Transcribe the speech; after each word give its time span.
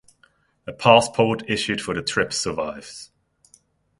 A 0.65 0.73
passport 0.73 1.47
issued 1.47 1.79
for 1.79 1.93
the 1.93 2.01
trip 2.01 2.33
survives. 2.33 3.11